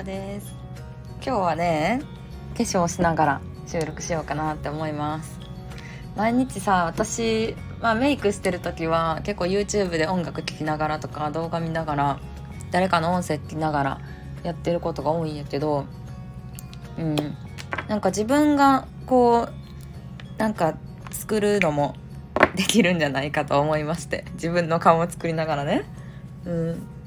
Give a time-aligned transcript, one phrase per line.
[0.00, 0.54] かです。
[1.22, 2.00] 今日はね
[2.56, 5.38] 化粧しながら収録しようかなって思います。
[6.16, 12.20] 毎日さ私、まあ、メイクしてる時は結構 YouTube で音楽聴きながらとか動画見ながら
[12.70, 14.00] 誰かの音声聞きながら
[14.42, 15.84] やってることが多いんやけど
[16.98, 17.16] うん。
[17.88, 19.52] なんか自分がこう
[20.38, 20.76] なんか
[21.10, 21.94] 作るのも
[22.56, 25.84] できるんじゃないかと思いまして自分の顔を作りながらね。
[26.46, 26.99] うん。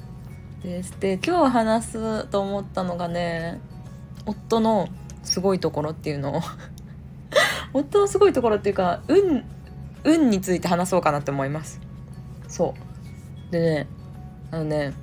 [0.64, 0.98] です。
[0.98, 3.60] で今日話すと思ったのがね
[4.24, 4.88] 夫の
[5.22, 6.38] すごいところっていうの。
[6.38, 6.40] を
[7.74, 9.44] 夫のすごいところっていうか運
[10.04, 11.80] 運について話そうかなって思います。
[12.48, 12.74] そ
[13.48, 13.52] う。
[13.52, 13.86] でね
[14.50, 14.94] あのね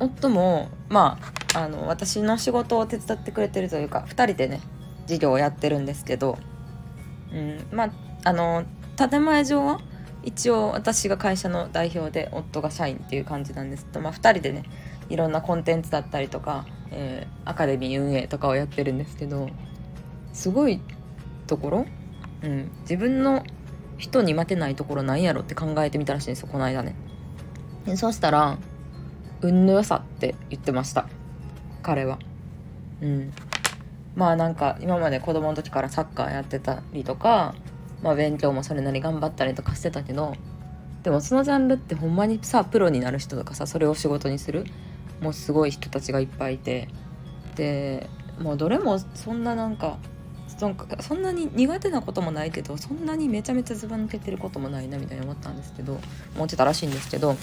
[0.00, 1.18] 夫もま
[1.54, 4.60] ああの私の仕事を手伝ってくれてるというか2人でね
[5.06, 6.38] 事業をやってるんですけど、
[7.32, 7.90] うん、まあ
[8.24, 8.64] あの
[8.96, 9.80] 建前上は
[10.26, 14.64] 一応私が会社の代表で夫が社員っていう感じなんですけど、まあ、2人でね
[15.08, 19.48] いろんなコンテンツだったりとか、えー、アカデミー運営とかをやってるんですけど
[20.32, 20.80] すごい
[21.46, 21.86] ところ、
[22.42, 23.44] うん、自分の
[23.98, 26.96] 人に待てないところなんやろって考えてみたらしいんですよこの間ね。
[27.86, 28.58] でそしたら
[29.40, 31.08] 運の良さって言ってました
[31.82, 32.18] 彼は。
[33.00, 33.32] うん、
[34.16, 37.54] まあなんか今まで子供の時からサッカーやってたりとか
[38.02, 40.34] まあ、勉強もそれなり頑張ったりとかしてたけど
[41.02, 44.64] でもそのジャンルってほんまにさプロになる人とかさそれを仕事にする
[45.20, 46.88] もうすごい人たちがいっぱいいて
[47.54, 48.08] で
[48.40, 49.98] もうどれもそんななんか
[51.00, 56.00] そんなに苦手なこともないけどそんなにめちゃめちゃずば抜けてることもないなみたいに思ったんですけど
[56.34, 57.36] 思ってたらしいんですけど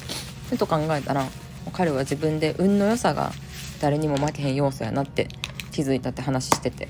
[0.50, 1.26] ふと考えたら
[1.74, 3.32] 彼は自分で運の良さが
[3.82, 5.28] 誰にも負けへん要素やなって
[5.72, 6.88] 気づいたって話してて。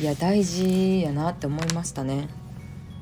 [0.00, 2.28] いや大事やなって思いましたね。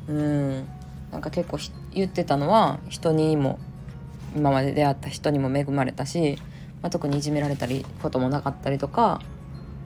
[0.09, 0.69] うん。
[1.11, 1.59] なんか結構
[1.93, 3.59] 言ってたのは人にも
[4.35, 6.39] 今まで出会った人にも恵まれたし、
[6.83, 9.21] まあ、特にいじめられたりこともなかったりとか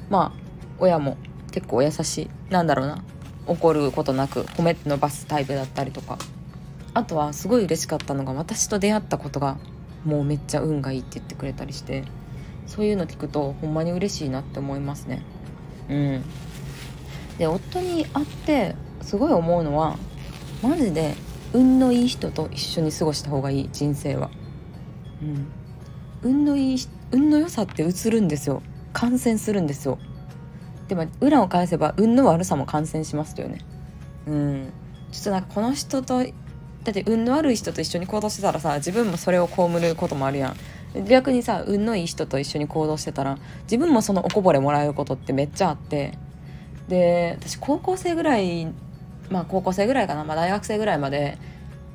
[0.09, 0.41] まあ
[0.79, 1.17] 親も
[1.51, 3.03] 結構優しいなんだろうな
[3.47, 6.19] 怒ることなく褒めて伸ばすタイプだったりとか。
[6.97, 9.59] あとはすごい嬉しかったのが私と出会ったことが
[10.07, 12.05] もうめっちゃ運がいいって言ってくれたりして
[12.67, 15.23] そういうの聞くとほんまに嬉しいなって思いますね。
[15.91, 16.25] うん。
[17.39, 19.97] で夫に会ってすごい思うのは
[20.63, 21.15] マジで
[21.53, 24.31] 運のいい人と一緒に過ごした方がいい人生は。
[25.23, 25.47] うん。
[26.23, 26.79] 運のいい
[27.13, 28.63] 運の良さって映るんですよ。
[28.93, 29.99] 感染するんですよ。
[30.89, 33.59] でも裏を返せば運の悪さも感染しますよね。
[34.27, 34.73] うん。
[35.13, 40.57] ちょっとなんかこの人とだって運の悪い人と一緒に行動してたらさ自分もそれを被ることもあるやん。
[41.07, 46.19] 逆にさ運のいい人と一緒に行動してたら自分もそのおこぼれもらえることってめっちゃあって
[46.89, 48.67] で私高校生ぐらい
[49.31, 51.39] まあ高校生ぐらいかな、まあ、大学生ぐらいまで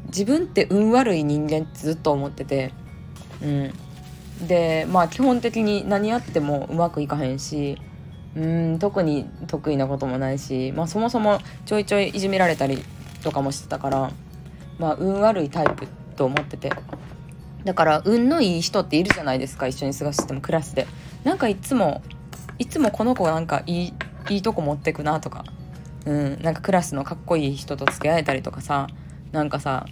[0.07, 2.73] 自分って運悪い人間ってずっと思ってて
[3.41, 3.73] うん。
[4.47, 7.77] でまあ基本的に何やってもうまくいかへんし
[8.35, 12.83] うん特に得意なこともないし、まあ、そもそもちょいちょいいじめられたり
[13.23, 14.11] とかもしてたから
[14.79, 16.71] まあ運悪いタイプと思ってて。
[17.63, 20.87] だから運のいい人っているじゃないですか一緒に過ごしててもクラスで。
[21.23, 22.01] なんかいつも
[22.57, 23.93] いつもこの子なんかいい
[24.29, 25.45] いいとこ持ってくなとか、
[26.05, 28.87] うん、なんかクラスのかっこいい人と付き合えたりとかさ。
[29.31, 29.85] なんかさ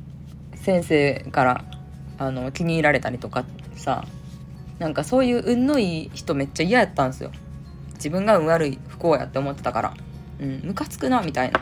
[0.56, 1.64] 先生から
[2.18, 3.46] あの気に入られたりとか
[3.76, 4.06] さ。
[4.80, 7.32] なんかそういう運のいい人めっちゃ嫌やったんですよ。
[7.96, 9.94] 自分が運悪い不幸やって思ってたから。
[10.40, 10.62] うん。
[10.64, 11.62] ムカつくなみたいな。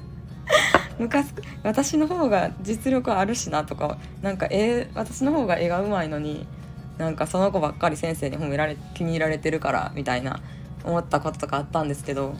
[0.98, 1.42] ムカつく。
[1.62, 3.98] 私の方が実力あるしなとか。
[4.22, 6.46] なんか絵私の方が絵がうまいのに。
[6.96, 10.40] なんかその子ばっかり先生に褒められ気に入られてるからみたいな。
[10.86, 12.34] 思ったこととかあったんですけど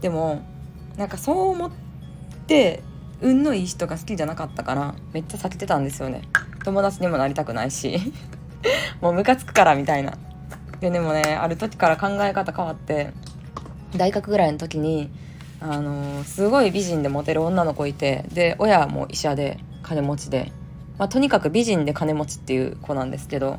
[0.00, 0.42] でも
[0.96, 1.70] なんかそう思っ
[2.46, 2.82] て
[3.20, 6.22] 運のいい人が好きじゃなかったからめっちゃ避けてたんですよね。
[6.64, 7.98] 友達にもなりたくないし
[9.00, 10.14] もうムカつくからみたいな。
[10.80, 13.12] ででもねある時から考え方変わって
[13.96, 15.10] 大学ぐらいの時に
[15.60, 20.52] あのー、すごい美人でモテる女の子いてで親も医者で金持ちで、
[20.98, 23.58] まあ、とにかく美人で金持ちっていう子なんですけど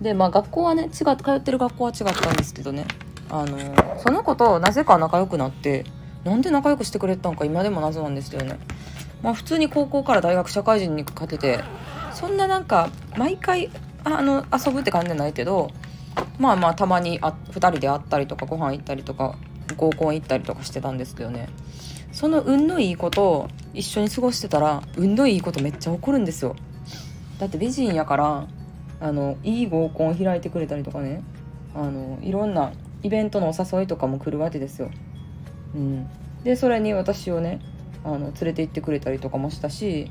[0.00, 2.86] でまあ学校はね違通ってる学校は違ったんですけどね。
[3.28, 3.58] あの
[3.98, 5.84] その子となぜか仲良くなって
[6.24, 8.58] なんで仲良くしてくれたのか今でも謎なんですよね。
[9.22, 11.60] まあ普通に高校から大学社会人に勝てて
[12.12, 13.70] そんななんか毎回
[14.02, 15.70] あの遊ぶって感じじゃないけど
[16.38, 19.36] まあまあたまにあ2人で会ったりとかご飯行ったりとか
[19.76, 21.48] 合コン行ったりとかしてたんですけどね。
[22.12, 26.56] その運のいい子と一緒に過ごしてたら運のいいことめっちゃ起こるんですよ。
[27.38, 28.46] だって美人やから
[29.00, 31.22] あのいい合コンを開いてくれたりとかね。
[31.74, 34.90] あのいろんなイベントのお誘いとかも来るわけですよ。
[35.74, 36.06] うん、
[36.42, 37.60] でそれに私をね
[38.04, 40.10] あの連れて行ってくれたりとかもしたし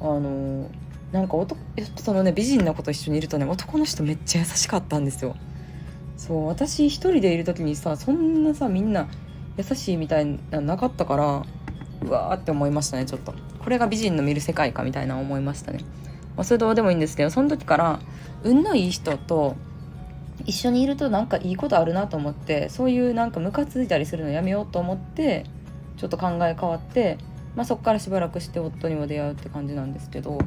[0.00, 0.68] あの
[1.12, 1.58] なんか男
[1.96, 5.36] そのね美人の子と一緒にいるとね男の人めっちゃ優しかったんですよ。
[6.16, 9.08] そう私一人でいる時にさそんなさみんな
[9.56, 11.44] 優しいみたいななかったから
[12.02, 13.32] うわーって思いましたねちょっと。
[13.60, 15.80] これが美人の見る世界かみたいな思いましたね、
[16.36, 18.00] まあ、それどうでもいいんですけどその時から
[18.44, 19.56] 運のいい人と
[20.44, 25.44] 一緒にいるとなんかいいことあるなと思ってそういうなんかムカついたりするのやめようと思って
[25.96, 27.18] ちょっと考え変わって、
[27.56, 30.38] まあ、そこからしばらくして夫にも出会うって感じなんですけど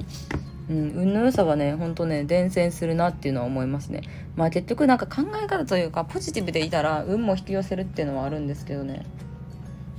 [0.69, 4.03] うん、運の良さはねほんとね伝染するなっていうのは思いますね。
[4.37, 9.05] まあ結局なんか考え方というかポジティブでいたら運も引き寄せるっていうのはあるんですけどね。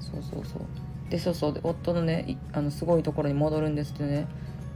[0.01, 0.63] そうそうそう。
[1.11, 1.53] でそうそう。
[1.53, 4.27] で夫のねあのすごいところに戻るんですけどね。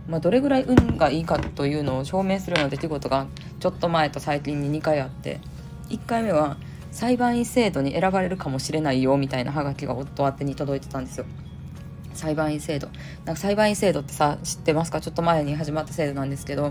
[0.09, 3.27] まあ、どれぐらい運がいいかというのを証明するような出来事が
[3.61, 5.41] ちょっと前と最近に2回あって
[5.89, 6.57] 1回目は
[6.93, 11.27] 裁判員制度に選ばれるかもしれないよみたいなハガキが夫宛に届いてたんですよ。
[12.15, 12.89] 裁判員制度
[13.27, 15.03] なんか裁判員制度ってさ知ってますか？
[15.03, 16.71] ちょっと前に始まった制度なんですけど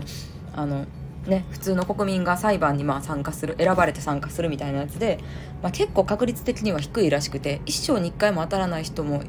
[0.56, 0.86] あの
[1.28, 5.20] ね普通の国民が裁判にまあ参加する選ばれて参加するみたいなやつで、
[5.62, 9.22] まあ、結構確率的には低いらしくて一生に1回も当たらない人も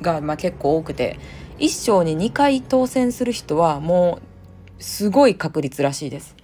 [0.00, 1.18] がまあ結構多くて
[1.58, 4.20] 一生に2回当選する人はも
[4.78, 6.36] うすごい確率らしいです。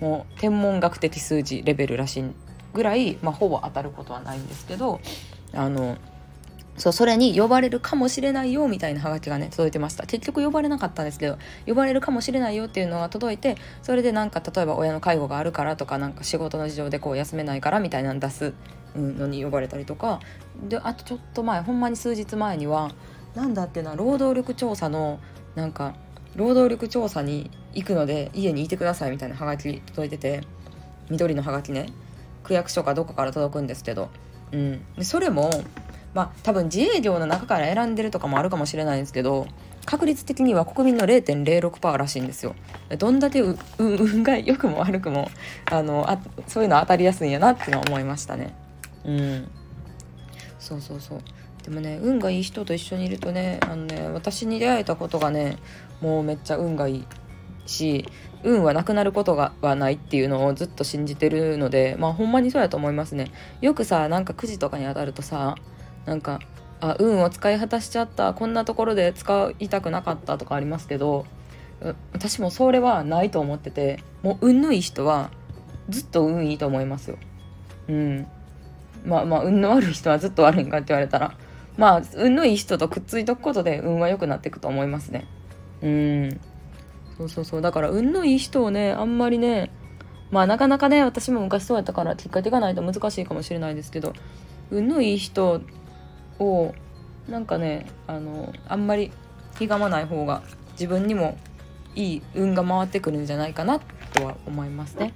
[0.00, 2.24] もう天文学的数字レベルらしい
[2.74, 5.00] ぐらい、まあ、ほぼ当たることはないんですけど
[5.54, 5.96] あの
[6.76, 10.04] そうそれに呼ばれるかもしれないよみたいなハガキがね届いてました。
[10.06, 18.52] 結局呼ばれなかったんですけど呼ばれるかもしれないよっていうのが届いてそれでなんか例えば親の介護があるからとかなんか仕事の事情でこう休めないからみたいなの出す
[18.94, 20.20] のに呼ばれたりとか。
[20.68, 22.90] であとちょっと前ほんまに数日前には
[23.36, 25.20] 何だっていうのは労働力調査の
[25.54, 25.94] なんか
[26.34, 30.40] 労働力調査に行くので家にいてくださいみたいなハガキ届いてて
[31.10, 31.86] 緑のハガキね。
[32.42, 34.08] 区役所かどこから届くんですけど、
[34.52, 35.50] うん、でそれも
[36.14, 39.48] まあ多分自営業の中から選んでるとかもあるかもしれないんですけど
[39.84, 42.54] 確率的には国民の0.06%らしいんですよ。
[42.98, 43.42] どんだけ
[43.78, 45.30] 運が良くも悪くも
[45.66, 48.54] あのあそういうの当たりやすいんやなっていうのは思いましたね。
[49.04, 49.48] うん。
[50.58, 51.18] そうそうそう。
[51.66, 55.58] でもね運がいい人と一緒にいるとねあのね私に出会えたことがね
[56.00, 57.04] もうめっちゃ運がいい
[57.66, 58.06] し
[58.44, 63.32] 運はなくなることがはないっていうのをずっと信じてるのでまあほんまにそうやと思いますね。
[63.60, 65.56] よくさなんかくじとかに当たるとさ
[66.04, 66.38] なんか
[66.80, 71.26] あ運を使い果たしちゃったこんなところで使いたくなかったとかありますけど
[72.12, 75.30] 私もそれはないと思っててもう運のいい人は
[75.88, 77.18] ずっと運いいと思いますよ。
[77.88, 78.26] うん。
[79.04, 81.34] まあまあ運の悪い人はずっと悪いんかって言われたら
[81.76, 85.26] まあ運のいい人とくっついとくことで運は良くなっていくと思いますね。
[85.82, 86.40] うん。
[87.16, 87.62] そうそうそう。
[87.62, 89.70] だから運のいい人をねあんまりね
[90.30, 94.12] まあなかなかね私も昔そうやったからきっかけがないと難しいかもしれないですけど
[94.70, 95.60] 運のいい人
[96.38, 96.74] を
[97.28, 99.12] なんかねあのあんまり
[99.58, 100.42] ひがまない方が
[100.72, 101.38] 自分にも
[101.94, 103.80] いい運が回ってくるんじゃないかな
[104.12, 105.14] とは思いますね。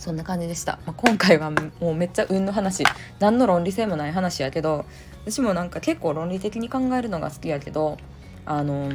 [0.00, 2.84] そんな感じでした、まあ、今回はもうめっちゃ運の話
[3.18, 4.86] 何の論理性もない話やけど
[5.26, 7.98] 私もなんか結構論理的に考えるのが好きやけど
[8.46, 8.90] あの、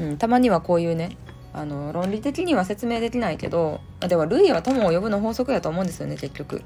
[0.00, 1.16] うん、たまにはこういうね
[1.52, 6.62] あの論理的には説明できないけどでは類は友を呼ぶの法則やと思うんですよね結局。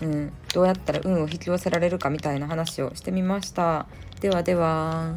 [0.00, 3.86] うん、どうやったら運を引き寄せられるかみたいな話をしてみました。
[4.20, 5.14] ではでは。